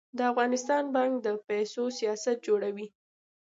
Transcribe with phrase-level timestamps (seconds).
[0.17, 2.87] د افغانستان بانک د پیسو سیاست جوړوي